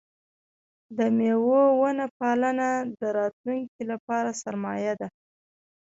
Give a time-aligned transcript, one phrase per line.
[0.97, 2.69] د مېوو ونه پالنه
[2.99, 5.07] د راتلونکي لپاره سرمایه ده.